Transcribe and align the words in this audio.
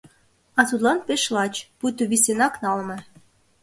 А 0.59 0.61
тудлан 0.69 0.99
пеш 1.07 1.23
лач, 1.35 1.55
пуйто 1.77 2.03
висенак 2.11 2.53
налме. 2.63 2.97